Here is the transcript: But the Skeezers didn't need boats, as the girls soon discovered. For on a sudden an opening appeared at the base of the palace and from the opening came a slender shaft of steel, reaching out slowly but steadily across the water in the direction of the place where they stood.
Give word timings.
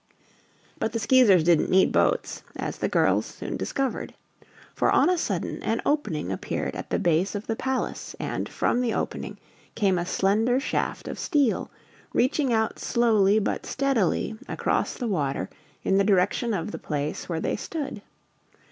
But 0.79 0.93
the 0.93 0.99
Skeezers 0.99 1.43
didn't 1.43 1.69
need 1.69 1.91
boats, 1.91 2.41
as 2.55 2.79
the 2.79 2.89
girls 2.89 3.27
soon 3.27 3.55
discovered. 3.55 4.15
For 4.73 4.89
on 4.89 5.11
a 5.11 5.15
sudden 5.19 5.61
an 5.61 5.79
opening 5.85 6.31
appeared 6.31 6.75
at 6.75 6.89
the 6.89 6.97
base 6.97 7.35
of 7.35 7.45
the 7.45 7.55
palace 7.55 8.15
and 8.19 8.49
from 8.49 8.81
the 8.81 8.95
opening 8.95 9.37
came 9.75 9.99
a 9.99 10.05
slender 10.07 10.59
shaft 10.59 11.07
of 11.07 11.19
steel, 11.19 11.69
reaching 12.15 12.51
out 12.51 12.79
slowly 12.79 13.37
but 13.37 13.67
steadily 13.67 14.35
across 14.47 14.95
the 14.95 15.07
water 15.07 15.51
in 15.83 15.99
the 15.99 16.03
direction 16.03 16.51
of 16.55 16.71
the 16.71 16.79
place 16.79 17.29
where 17.29 17.39
they 17.39 17.55
stood. 17.55 18.01